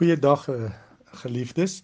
[0.00, 0.70] Goeiedag eh,
[1.20, 1.82] geliefdes.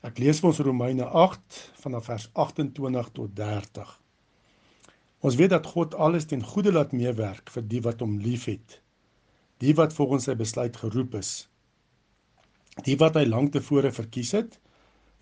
[0.00, 3.90] Ek lees vir ons Romeine 8 vanaf vers 28 tot 30.
[5.20, 8.78] Ons weet dat God alles ten goeie laat meewerk vir die wat hom liefhet.
[9.60, 11.34] Die wat volgens sy besluit geroep is.
[12.88, 14.56] Die wat hy lank tevore verkies het,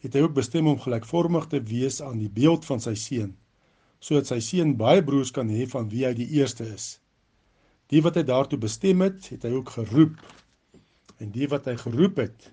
[0.07, 3.33] het hy ook bestem om gelykvormig te wees aan die beeld van sy seun,
[3.99, 6.93] sodat sy seun baie broers kan hê van wie hy die eerste is.
[7.91, 10.23] Die wat hy daartoe bestem het, het hy ook geroep
[11.21, 12.51] en die wat hy geroep het,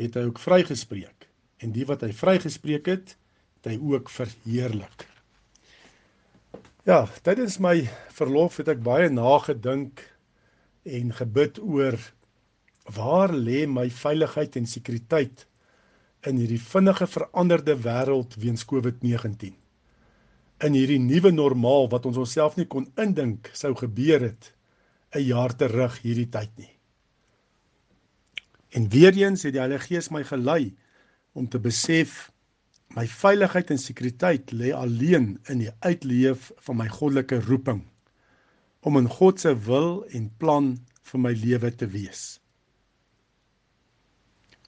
[0.00, 1.28] het hy ook vrygespreek.
[1.62, 3.14] En die wat hy vrygespreek het,
[3.60, 5.06] het hy ook verheerlik.
[6.88, 10.02] Ja, tydens my verlof het ek baie nagedink
[10.82, 11.94] en gebid oor
[12.90, 15.46] waar lê my veiligheid en sekuriteit
[16.26, 19.54] in hierdie vinnige veranderde wêreld weens COVID-19.
[20.66, 24.52] In hierdie nuwe normaal wat ons onsself nie kon indink sou gebeur het
[25.14, 26.70] 'n jaar terug hierdie tyd nie.
[28.72, 30.74] En weer eens het die Heilige Gees my gelei
[31.32, 32.30] om te besef
[32.96, 37.82] my veiligheid en sekuriteit lê alleen in die uitleef van my goddelike roeping
[38.82, 40.72] om in God se wil en plan
[41.12, 42.42] vir my lewe te wees.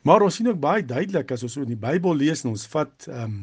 [0.04, 3.10] Maar ons sien ook baie duidelik as ons in die Bybel lees en ons vat
[3.10, 3.42] ehm um,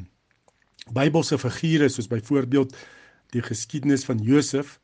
[0.91, 2.73] Bybelse figure soos byvoorbeeld
[3.31, 4.79] die geskiedenis van Josef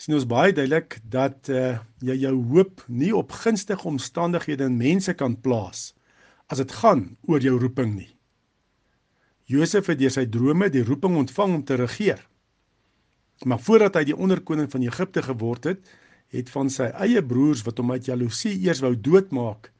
[0.00, 5.12] sien ons baie duidelik dat uh, jy jou hoop nie op gunstige omstandighede en mense
[5.12, 5.90] kan plaas
[6.50, 8.08] as dit gaan oor jou roeping nie.
[9.50, 12.20] Josef het deur sy drome die roeping ontvang om te regeer.
[13.44, 15.84] Maar voordat hy die onderkoning van Egipte geword het,
[16.34, 19.70] het van sy eie broers wat hom uit jaloesie eers wou doodmaak,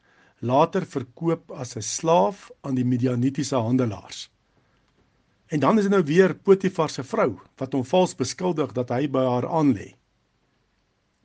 [0.41, 4.29] later verkoop as 'n slaaf aan die Midianitiese handelaars.
[5.49, 9.09] En dan is dit nou weer Potifar se vrou wat hom vals beskuldig dat hy
[9.09, 10.00] by haar aanlê.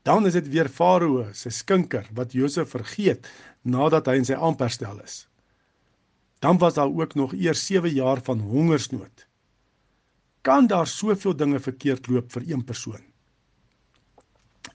[0.05, 3.25] Dan is dit weer Farao se skinker wat Josef vergeet
[3.65, 5.23] nadat hy in sy amp herstel is.
[6.45, 9.25] Dan was daar ook nog eers 7 jaar van hongersnood.
[10.45, 13.01] Kan daar soveel dinge verkeerd loop vir een persoon?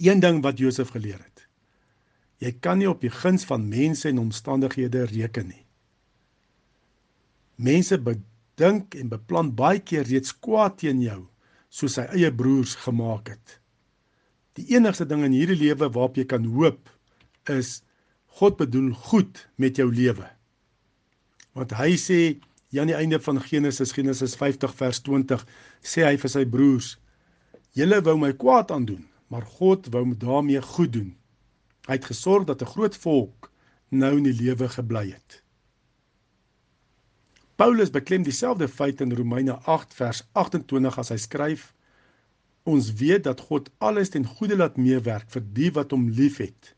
[0.03, 1.47] Een ding wat Josef geleer het.
[2.43, 5.67] Jy kan nie op die guns van mense en omstandighede reken nie.
[7.55, 11.21] Mense bedink en beplan baie keer reeds kwaad teen jou
[11.69, 13.60] soos sy eie broers gemaak het.
[14.59, 16.91] Die enigste ding in hierdie lewe waarop jy kan hoop
[17.53, 17.81] is
[18.41, 20.27] God bedoel goed met jou lewe.
[21.59, 22.21] Want hy sê
[22.79, 25.45] aan die einde van Genesis Genesis 50 vers 20
[25.83, 26.97] sê hy vir sy broers:
[27.79, 31.15] "Julle wou my kwaad aandoen, maar God wou met daarmee goed doen.
[31.87, 33.51] Hy het gesorg dat 'n groot volk
[33.91, 35.43] nou in die lewe gebly het."
[37.57, 41.75] Paulus beklem dieselfde feit in Romeine 8 vers 28 as hy skryf:
[42.69, 46.75] Ons weet dat God alles ten goeie laat meewerk vir die wat hom liefhet,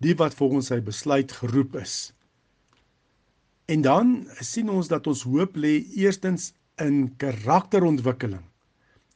[0.00, 2.12] die wat volgens sy besluit geroep is.
[3.68, 8.46] En dan sien ons dat ons hoop lê eerstens in karakterontwikkeling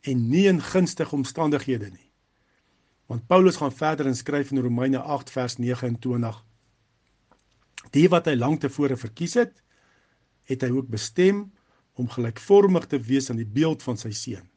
[0.04, 2.10] en nie in gunstige omstandighede nie.
[3.08, 6.44] Want Paulus gaan verder en skryf in Romeine 8 vers 29:
[7.96, 9.56] Die wat hy lank tevore verkies het,
[10.44, 11.46] het hy ook bestem
[11.96, 14.48] om gelykvormig te wees aan die beeld van sy seun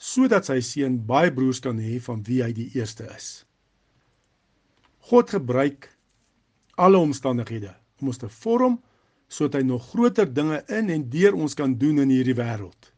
[0.00, 3.44] sodat sy seun baie broers kan hê van wie hy die eerste is.
[5.10, 5.90] God gebruik
[6.80, 8.78] alle omstandighede om ons te vorm
[9.30, 12.88] sodat hy nog groter dinge in en deur ons kan doen in hierdie wêreld.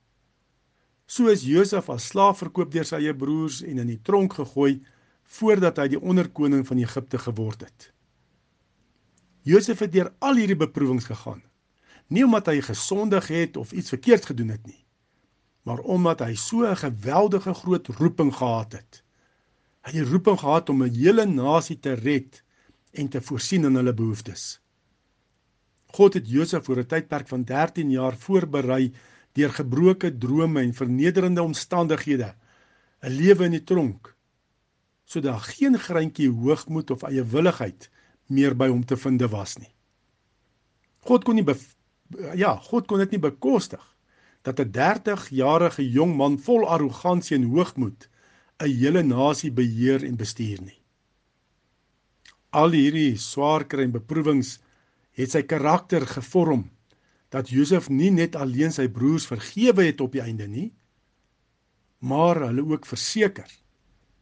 [1.11, 4.79] So is Josef as slaaf verkoop deur sy eie broers en in die tronk gegooi
[5.39, 7.91] voordat hy die onderkoning van Egipte geword het.
[9.43, 11.43] Josef het deur al hierdie beproewings gegaan.
[12.09, 14.79] Nie omdat hy gesondig het of iets verkeerd gedoen het nie,
[15.63, 19.03] maar omdat hy so 'n geweldige groot roeping gehad het.
[19.83, 22.43] Hy het die roeping gehad om 'n hele nasie te red
[22.93, 24.61] en te voorsien in hulle behoeftes.
[25.87, 28.93] God het Josef vir 'n tydperk van 13 jaar voorberei
[29.33, 32.35] deur gebroke drome en vernederende omstandighede,
[33.03, 34.17] 'n lewe in die tronk,
[35.05, 37.91] sodat geen greintjie hoogmoed of eie willigheid
[38.27, 39.75] meer by hom te vind was nie.
[40.99, 41.47] God kon nie
[42.35, 43.92] ja, God kon dit nie bekostig
[44.43, 48.09] dat 'n 30-jarige jong man vol arrogansie en hoogmoed
[48.59, 50.81] 'n hele nasie beheer en bestuur nie.
[52.51, 54.59] Al hierdie swaar kry en beproewings
[55.13, 56.71] het sy karakter gevorm
[57.29, 60.73] dat Josef nie net alleen sy broers vergewe het op die einde nie,
[61.99, 63.49] maar hulle ook verseker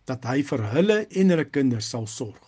[0.05, 2.47] dat hy vir hulle en hulle kinders sal sorg.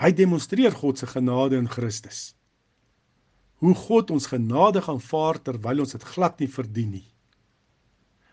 [0.00, 2.32] Hy demonstreer God se genade in Christus
[3.62, 7.08] hoe God ons genadig aanvaar terwyl ons dit glad nie verdien nie.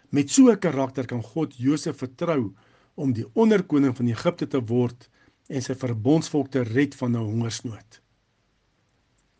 [0.10, 2.56] Met so 'n karakter kan God Josef vertrou
[2.96, 5.10] om die onderkoning van Egipte te word
[5.48, 8.02] en sy verbondsvolk te red van 'n hongersnood.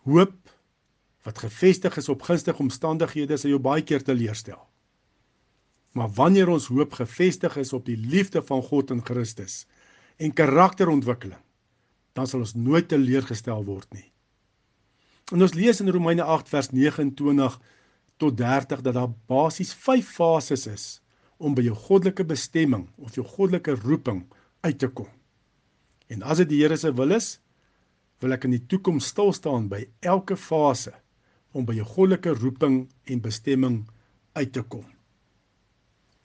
[0.06, 0.38] Hoop
[1.24, 4.62] wat gefestig is op gunstige omstandighede sal jou baie keer teleurstel.
[5.94, 9.66] Maar wanneer ons hoop gefestig is op die liefde van God in Christus
[10.18, 11.42] en karakterontwikkeling,
[12.14, 14.12] dan sal ons nooit teleurgestel word nie.
[15.30, 17.60] En ons lees in Romeine 8 vers 29
[18.20, 20.88] tot 30 dat daar basies 5 fases is
[21.38, 24.26] om by jou goddelike bestemming of jou goddelike roeping
[24.66, 25.08] uit te kom.
[26.10, 27.38] En as dit die Here se wil is,
[28.20, 30.96] wil ek in die toekoms stil staan by elke fase
[31.56, 33.78] om by jou goddelike roeping en bestemming
[34.36, 34.86] uit te kom.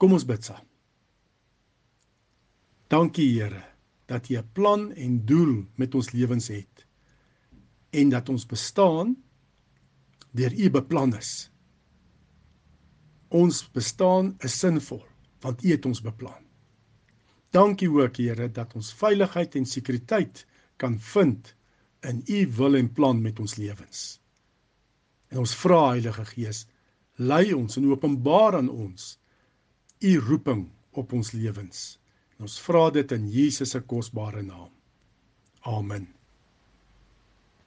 [0.01, 0.65] Kom ons bid saam.
[2.91, 3.63] Dankie Here
[4.09, 6.84] dat U 'n plan en doel met ons lewens het
[8.01, 9.15] en dat ons bestaan
[10.35, 11.49] deur U beplan is.
[13.31, 15.03] Ons bestaan is sinvol
[15.45, 16.41] want U het ons beplan.
[17.53, 20.45] Dankie ook Here dat ons veiligheid en sekuriteit
[20.81, 21.53] kan vind
[22.03, 24.19] in U wil en plan met ons lewens.
[25.31, 26.65] En ons vra Heilige Gees,
[27.15, 29.13] lei ons en openbaar aan ons
[30.01, 31.85] U roeping op ons lewens.
[32.35, 34.71] En ons vra dit in Jesus se kosbare naam.
[35.61, 36.14] Amen.